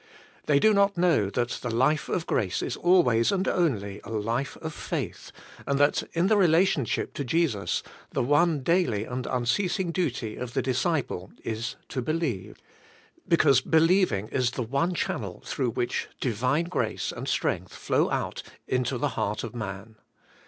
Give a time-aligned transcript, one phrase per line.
[0.47, 4.73] They know not that the life of grace is always and only a life of
[4.73, 5.31] faith,
[5.67, 10.61] and that in the relationship to Jesus the one daily and unceasing duty of the
[10.63, 12.57] disciple is to believe,
[13.27, 18.97] because believing is the one channel through which Divine grace and strength flow out into
[18.97, 19.97] the heart of man.